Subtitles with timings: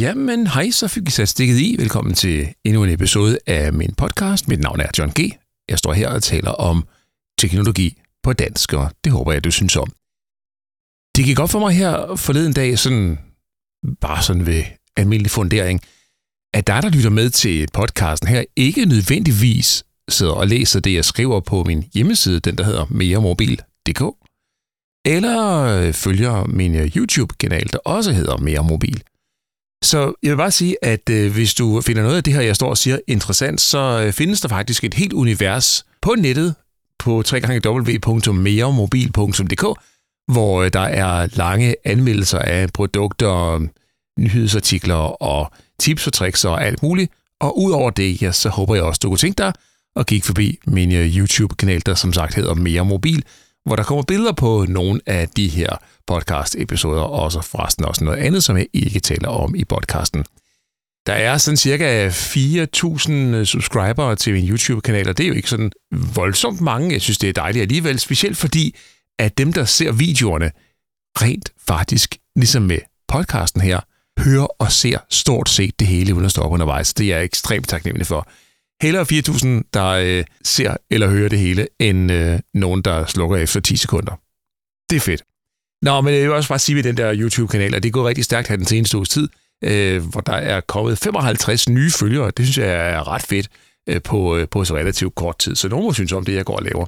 [0.00, 1.76] Jamen, hej, så fik I sat stikket i.
[1.78, 4.48] Velkommen til endnu en episode af min podcast.
[4.48, 5.20] Mit navn er John G.
[5.68, 6.86] Jeg står her og taler om
[7.38, 9.88] teknologi på dansk, og det håber jeg, du synes om.
[11.16, 13.18] Det gik op for mig her forleden dag, sådan,
[14.00, 14.62] bare sådan ved
[14.96, 15.80] almindelig fundering,
[16.54, 21.04] at der, der lytter med til podcasten her, ikke nødvendigvis sidder og læser det, jeg
[21.04, 24.02] skriver på min hjemmeside, den der hedder meremobil.dk,
[25.04, 29.02] eller følger min YouTube-kanal, der også hedder Mere Mobil.
[29.84, 32.56] Så jeg vil bare sige, at øh, hvis du finder noget af det her, jeg
[32.56, 36.54] står og siger, interessant, så øh, findes der faktisk et helt univers på nettet
[36.98, 39.64] på www.meremobil.dk,
[40.32, 43.66] hvor øh, der er lange anmeldelser af produkter,
[44.18, 47.12] nyhedsartikler og tips og tricks og alt muligt.
[47.40, 49.52] Og udover det, ja, så håber jeg også, du kunne tænke dig
[49.96, 53.24] at kigge forbi min øh, YouTube-kanal, der som sagt hedder Mere Mobil,
[53.64, 55.68] hvor der kommer billeder på nogle af de her
[56.06, 60.24] podcast-episoder, og så forresten også noget andet, som jeg ikke taler om i podcasten.
[61.06, 65.72] Der er sådan cirka 4.000 subscribere til min YouTube-kanal, og det er jo ikke sådan
[66.14, 66.92] voldsomt mange.
[66.92, 68.76] Jeg synes, det er dejligt alligevel, specielt fordi,
[69.18, 70.50] at dem, der ser videoerne,
[71.22, 72.78] rent faktisk, ligesom med
[73.08, 73.80] podcasten her,
[74.18, 76.94] hører og ser stort set det hele uden at stoppe undervejs.
[76.94, 78.28] Det er jeg ekstremt taknemmelig for.
[78.84, 83.60] Hellere 4.000, der øh, ser eller hører det hele, end øh, nogen, der slukker efter
[83.60, 84.12] 10 sekunder.
[84.90, 85.22] Det er fedt.
[85.82, 88.24] Nå, men jeg vil også bare sige ved den der YouTube-kanal, at det går rigtig
[88.24, 89.28] stærkt her den seneste uges tid,
[89.64, 92.30] øh, hvor der er kommet 55 nye følgere.
[92.36, 93.48] Det synes jeg er ret fedt
[93.88, 95.54] øh, på, øh, på så relativt kort tid.
[95.54, 96.86] Så nogen må synes om det, jeg går og laver.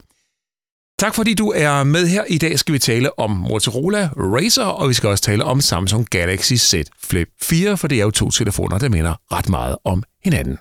[0.98, 2.24] Tak fordi du er med her.
[2.28, 6.06] I dag skal vi tale om Motorola Razer, og vi skal også tale om Samsung
[6.11, 6.74] Galaxy Z
[7.05, 10.58] Flip 4, for det er jo to telefoner, der minder ret meget om hinanden.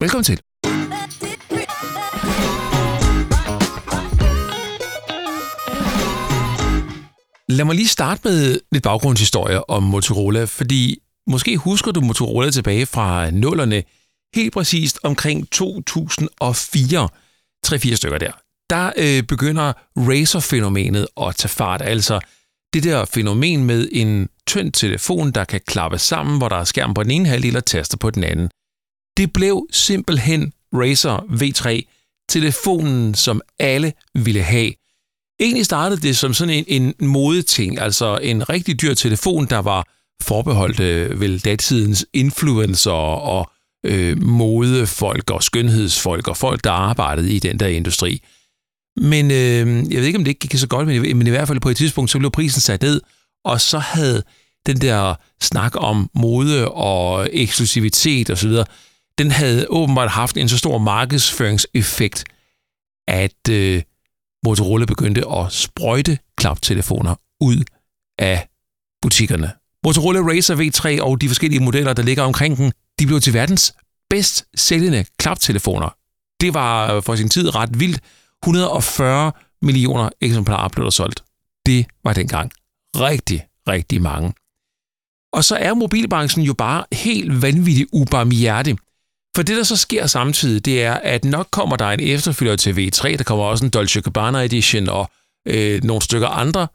[0.00, 0.40] Velkommen til.
[7.48, 12.86] Lad mig lige starte med lidt baggrundshistorie om Motorola, fordi måske husker du Motorola tilbage
[12.86, 13.82] fra nullerne,
[14.34, 17.08] helt præcist omkring 2004,
[17.66, 18.32] 3-4 stykker der.
[18.70, 22.20] Der øh, begynder Razer-fænomenet at tage fart, altså
[22.72, 26.94] det der fænomen med en tynd telefon, der kan klappe sammen, hvor der er skærm
[26.94, 28.50] på den ene halvdel og taster på den anden.
[29.16, 31.82] Det blev simpelthen Razer V3,
[32.28, 34.72] telefonen, som alle ville have.
[35.40, 39.86] Egentlig startede det som sådan en, en modeting, altså en rigtig dyr telefon, der var
[40.22, 43.50] forbeholdt øh, vel datidens influencer og
[43.86, 48.22] øh, modefolk og skønhedsfolk og folk, der arbejdede i den der industri.
[48.96, 51.48] Men øh, jeg ved ikke, om det ikke gik så godt, men, men i hvert
[51.48, 53.00] fald på et tidspunkt, så blev prisen sat ned,
[53.44, 54.22] og så havde
[54.66, 58.52] den der snak om mode og eksklusivitet osv.,
[59.18, 62.24] den havde åbenbart haft en så stor markedsføringseffekt,
[63.08, 63.82] at øh,
[64.44, 67.64] Motorola begyndte at sprøjte klaptelefoner ud
[68.18, 68.48] af
[69.02, 69.52] butikkerne.
[69.84, 73.74] Motorola Razr V3 og de forskellige modeller, der ligger omkring den, de blev til verdens
[74.10, 75.96] bedst sælgende klaptelefoner.
[76.40, 78.00] Det var øh, for sin tid ret vildt.
[78.42, 79.32] 140
[79.62, 81.24] millioner eksemplarer blev der solgt.
[81.66, 82.50] Det var dengang
[82.96, 84.32] rigtig, rigtig mange.
[85.32, 88.76] Og så er mobilbranchen jo bare helt vanvittigt ubarmhjertig.
[89.38, 92.70] For det, der så sker samtidig, det er, at nok kommer der en efterfølger til
[92.72, 95.10] V3, der kommer også en Dolce Gabbana Edition og
[95.48, 96.68] øh, nogle stykker andre,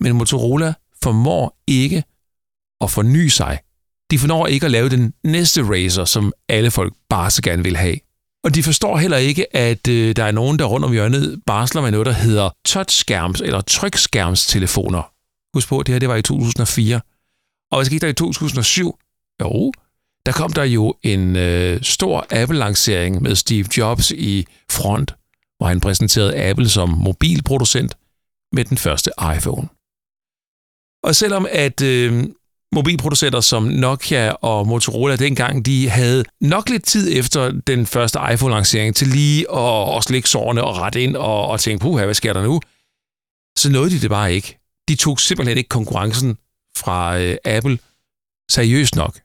[0.00, 2.04] men Motorola formår ikke
[2.80, 3.58] at forny sig.
[4.10, 7.76] De formår ikke at lave den næste Razer, som alle folk bare så gerne vil
[7.76, 7.96] have.
[8.44, 11.82] Og de forstår heller ikke, at øh, der er nogen, der rundt om hjørnet barsler
[11.82, 15.02] med noget, der hedder touchskærms- eller trykskærmstelefoner.
[15.56, 17.00] Husk på, det her det var i 2004.
[17.70, 18.98] Og hvad skete der i 2007?
[19.40, 19.72] Jo,
[20.26, 25.14] der kom der jo en øh, stor Apple-lancering med Steve Jobs i front,
[25.56, 27.94] hvor han præsenterede Apple som mobilproducent
[28.52, 29.68] med den første iPhone.
[31.02, 32.24] Og selvom at øh,
[32.72, 38.94] mobilproducenter som Nokia og Motorola dengang, de havde nok lidt tid efter den første iPhone-lancering
[38.94, 42.32] til lige at, at slikke sårene og rette ind og, og tænke, puha, hvad sker
[42.32, 42.60] der nu?
[43.58, 44.58] Så nåede de det bare ikke.
[44.88, 46.36] De tog simpelthen ikke konkurrencen
[46.76, 47.78] fra øh, Apple
[48.50, 49.18] seriøst nok.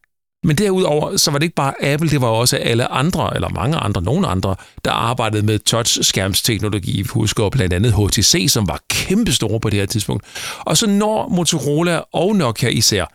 [0.44, 3.78] Men derudover, så var det ikke bare Apple, det var også alle andre, eller mange
[3.78, 4.56] andre, nogle andre,
[4.86, 7.02] der arbejdede med touchskærmsteknologi.
[7.02, 10.26] Vi husker blandt andet HTC, som var kæmpestore på det her tidspunkt.
[10.60, 13.06] Og så når Motorola og Nokia især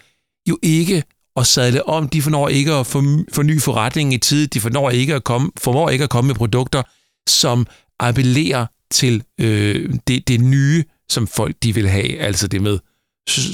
[0.48, 1.02] jo ikke
[1.36, 5.24] at sadle om, de fornår ikke at forny forretningen i tid, de fornår ikke at
[5.24, 6.82] komme, formår ikke at komme med produkter,
[7.28, 7.66] som
[8.00, 12.78] appellerer til øh, det, det nye, som folk de vil have, altså det med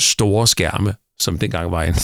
[0.01, 1.95] store skærme, som dengang var en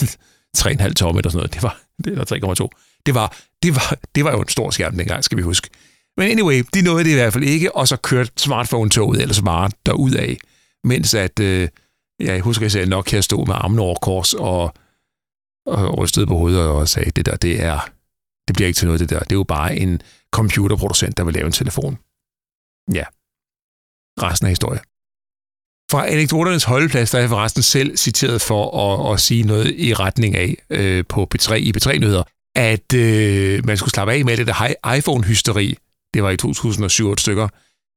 [0.59, 1.53] 3,5 tomme eller sådan noget.
[1.53, 3.01] Det var, det var 3,2.
[3.05, 5.69] Det var, det, var, det var jo en stor skærm dengang, skal vi huske.
[6.17, 9.69] Men anyway, de nåede det i hvert fald ikke, og så kørte smartphone-toget ellers bare
[9.85, 10.37] derud af,
[10.83, 11.69] mens at, øh,
[12.19, 14.73] ja, jeg husker, at jeg her stod med armene over kors og
[15.67, 17.79] og rystede på hovedet og sagde, det der, det er,
[18.47, 19.19] det bliver ikke til noget, det der.
[19.19, 20.01] Det er jo bare en
[20.31, 21.97] computerproducent, der vil lave en telefon.
[22.93, 23.05] Ja.
[24.21, 24.83] Resten af historien.
[25.91, 29.93] Fra anekdoternes holdeplads, der er jeg forresten selv citeret for at, at sige noget i
[29.93, 32.23] retning af øh, på B3, i B3-nyheder,
[32.55, 35.77] at øh, man skulle slappe af med det der iPhone-hysteri.
[36.13, 37.47] Det var i 2007 stykker.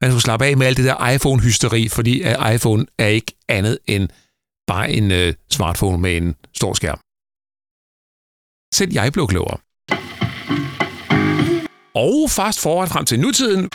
[0.03, 3.79] Man skulle slappe af med alt det der iPhone-hysteri, fordi at iPhone er ikke andet
[3.87, 4.09] end
[4.67, 6.99] bare en øh, smartphone med en stor skærm.
[8.75, 9.59] Selv jeg blev klogere.
[11.95, 13.71] Og fast forward frem til nutiden,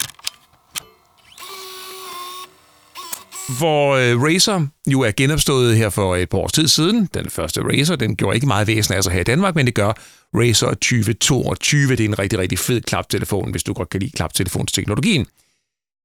[3.50, 7.10] hvor øh, Razer jo er genopstået her for et par års tid siden.
[7.14, 9.76] Den første Razer, den gjorde ikke meget væsen af sig her i Danmark, men det
[9.76, 9.94] gør
[10.36, 11.92] Razer 2022.
[11.92, 15.26] Det er en rigtig, rigtig fed klaptelefon, hvis du godt kan lide klaptelefonsteknologien.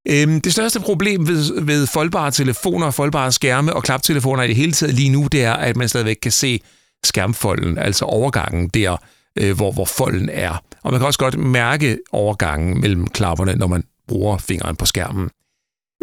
[0.09, 4.73] Øhm, det største problem ved, ved foldbare telefoner, foldbare skærme og klaptelefoner i det hele
[4.73, 6.61] taget lige nu, det er, at man stadigvæk kan se
[7.05, 8.97] skærmfolden, altså overgangen der,
[9.37, 10.63] øh, hvor, hvor folden er.
[10.83, 15.31] Og man kan også godt mærke overgangen mellem klapperne, når man bruger fingeren på skærmen.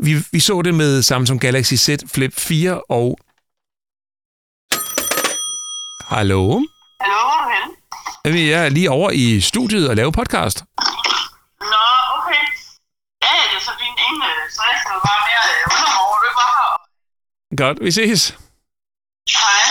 [0.03, 3.19] Vi, vi så det med Samsung Galaxy Z Flip 4 og...
[6.05, 6.61] Hallo?
[7.01, 7.19] Hallo,
[8.23, 10.63] hvor Jeg er lige over i studiet og laver podcast.
[11.59, 11.85] Nå,
[12.17, 12.43] okay.
[13.25, 13.97] Ja, det er så fint.
[14.07, 14.79] Ingen øh, stress.
[14.85, 16.73] Det var bare mere øh, undermor, du var her.
[17.57, 18.37] Godt, vi ses.
[19.41, 19.63] Hej.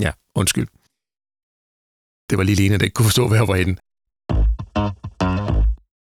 [0.06, 0.68] ja, undskyld.
[2.30, 3.76] Det var lige Lena, der ikke kunne forstå, hvad jeg var henne.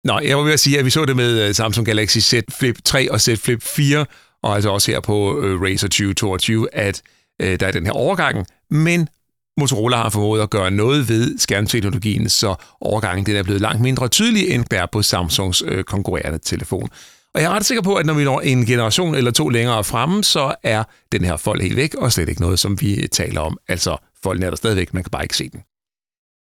[0.08, 2.34] Nå, jeg var ved at sige, at vi så det med øh, Samsung Galaxy Z
[2.58, 4.06] Flip 3 og Z Flip 4,
[4.42, 7.02] og altså også her på øh, Razer 2022, at
[7.42, 9.08] øh, der er den her overgang, men
[9.56, 14.08] Motorola har formået at gøre noget ved skærmteknologien, så overgangen den er blevet langt mindre
[14.08, 16.88] tydelig, end der på Samsungs øh, konkurrerende telefon.
[17.34, 19.84] Og jeg er ret sikker på, at når vi når en generation eller to længere
[19.84, 23.40] fremme, så er den her fold helt væk, og slet ikke noget, som vi taler
[23.40, 23.58] om.
[23.68, 25.60] Altså, folden er der stadigvæk, man kan bare ikke se den.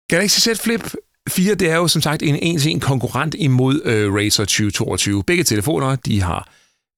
[0.08, 0.94] Galaxy Z Flip
[1.28, 5.24] 4, det er jo som sagt en en-til-en konkurrent imod øh, Razer 2022.
[5.24, 6.48] Begge telefoner, de har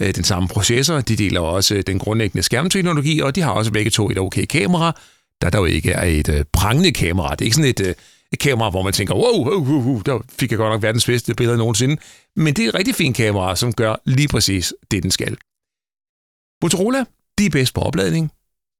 [0.02, 3.72] øh, den samme processor, de deler også øh, den grundlæggende skærmteknologi, og de har også
[3.72, 4.96] begge to et okay kamera,
[5.40, 7.30] der dog ikke er et øh, prangende kamera.
[7.30, 7.94] Det er ikke sådan et, øh,
[8.32, 11.06] et kamera, hvor man tænker, wow, wow, wow, wow, der fik jeg godt nok verdens
[11.06, 11.96] bedste billede nogensinde.
[12.36, 15.36] Men det er et rigtig fint kamera, som gør lige præcis det, den skal.
[16.62, 17.04] Motorola,
[17.38, 18.30] de er bedst på opladning,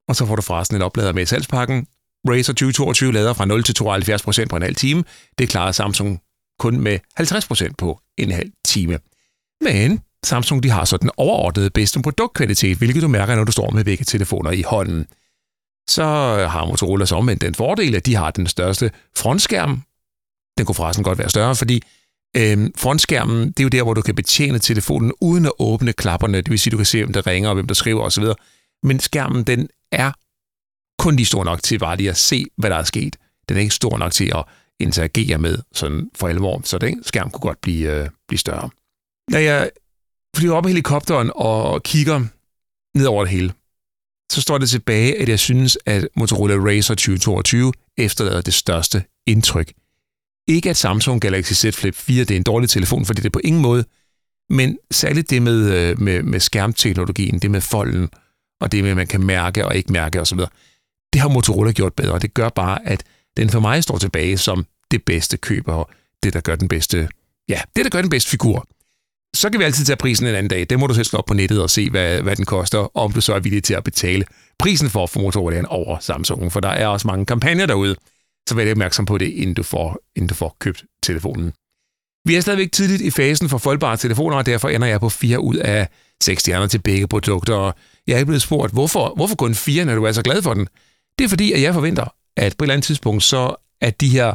[0.09, 1.87] og så får du forresten en oplader med i salgspakken.
[2.29, 5.05] Razer 2022 lader fra 0 til 72 procent på en halv time.
[5.39, 6.21] Det klarer Samsung
[6.59, 8.99] kun med 50 procent på en halv time.
[9.61, 13.71] Men Samsung de har så den overordnede bedste produktkvalitet, hvilket du mærker, når du står
[13.71, 15.07] med begge telefoner i hånden.
[15.89, 16.05] Så
[16.51, 19.83] har Motorola så omvendt den fordel, at de har den største frontskærm.
[20.59, 21.83] Den kunne forresten godt være større, fordi
[22.37, 26.37] øh, frontskærmen, det er jo der, hvor du kan betjene telefonen uden at åbne klapperne.
[26.37, 28.25] Det vil sige, du kan se, hvem der ringer og hvem der skriver osv.
[28.83, 30.13] Men skærmen, den er
[30.99, 33.17] kun lige stor nok til bare lige at se, hvad der er sket.
[33.49, 34.45] Den er ikke stor nok til at
[34.81, 38.71] interagere med sådan for alvor, så den skærm kunne godt blive, øh, blive større.
[39.31, 39.71] Når jeg
[40.37, 42.25] flyver op i helikopteren og kigger
[42.99, 43.53] ned over det hele,
[44.33, 49.73] så står det tilbage, at jeg synes, at Motorola Razr 2022 efterlader det største indtryk.
[50.49, 53.31] Ikke at Samsung Galaxy Z Flip 4 det er en dårlig telefon, fordi det er
[53.31, 53.85] på ingen måde,
[54.51, 58.09] men særligt det med, øh, med, med skærmteknologien, det med folden,
[58.61, 60.39] og det med, at man kan mærke og ikke mærke osv.,
[61.15, 62.19] det har Motorola gjort bedre.
[62.19, 63.05] Det gør bare, at
[63.37, 65.91] den for mig står tilbage som det bedste køb, og
[66.23, 67.09] det, der gør den bedste,
[67.49, 68.69] ja, det, der gør den bedste figur.
[69.35, 70.67] Så kan vi altid tage prisen en anden dag.
[70.71, 73.05] Det må du selv slå op på nettet og se, hvad, hvad den koster, og
[73.05, 74.25] om du så er villig til at betale
[74.59, 76.53] prisen for at få Motorola over Samsung.
[76.53, 77.97] For der er også mange kampagner derude,
[78.49, 81.53] så vær opmærksom på det, inden du får, inden du får købt telefonen.
[82.25, 85.41] Vi er stadigvæk tidligt i fasen for foldbare telefoner, og derfor ender jeg på 4
[85.41, 85.89] ud af
[86.23, 87.55] 6 stjerner til begge produkter.
[87.55, 87.75] Og
[88.07, 90.69] jeg er blevet spurgt, hvorfor, hvorfor kun 4, når du er så glad for den?
[91.19, 94.09] Det er fordi, at jeg forventer, at på et eller andet tidspunkt, så er de
[94.09, 94.35] her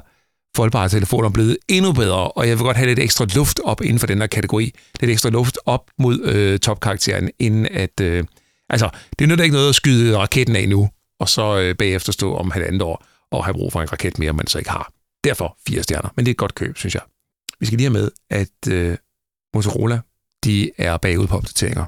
[0.56, 4.00] foldbare telefoner blevet endnu bedre, og jeg vil godt have lidt ekstra luft op inden
[4.00, 4.74] for den her kategori.
[5.00, 8.00] Lidt ekstra luft op mod øh, topkarakteren, inden at...
[8.02, 8.24] Øh,
[8.70, 12.12] altså, det er nødt ikke noget at skyde raketten af nu, og så øh, bagefter
[12.12, 14.92] stå om halvandet år og have brug for en raket mere, man så ikke har.
[15.24, 17.02] Derfor fire stjerner, men det er et godt køb, synes jeg.
[17.60, 18.98] Vi skal lige have med, at øh,
[19.54, 20.00] Motorola,
[20.44, 21.86] de er bagud på opdateringer.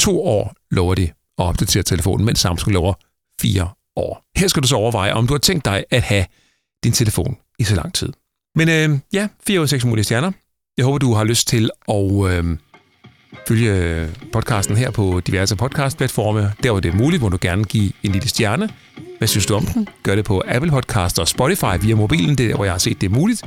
[0.00, 1.12] To år lover de at
[1.44, 2.94] opdatere telefonen, mens Samsung lover
[3.40, 3.68] fire
[4.00, 4.24] år.
[4.36, 6.24] Her skal du så overveje, om du har tænkt dig at have
[6.84, 8.12] din telefon i så lang tid.
[8.54, 10.32] Men øh, ja, 4 ud af 6 mulige stjerner.
[10.76, 12.56] Jeg håber, du har lyst til at øh,
[13.48, 16.52] følge øh, podcasten her på diverse podcastplatforme.
[16.62, 18.68] Der hvor det er muligt, hvor du gerne give en lille stjerne.
[19.18, 19.88] Hvad synes du om den?
[20.02, 22.78] Gør det på Apple Podcast og Spotify via mobilen, det er der, hvor jeg har
[22.78, 23.42] set, det er muligt.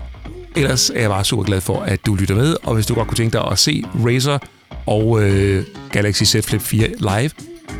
[0.55, 3.07] Ellers er jeg bare super glad for, at du lytter med, og hvis du godt
[3.07, 4.37] kunne tænke dig at se Razer
[4.85, 7.29] og øh, Galaxy Z Flip 4 live,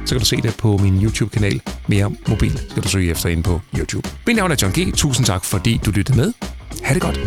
[0.06, 1.62] så kan du se det på min YouTube-kanal.
[1.88, 4.10] Mere mobil skal du søge efter ind på YouTube.
[4.28, 4.96] Mit navn er John G.
[4.96, 6.34] Tusind tak, fordi du lyttede med.
[6.84, 7.20] Ha' det godt.